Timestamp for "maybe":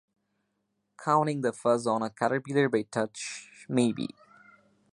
3.69-4.07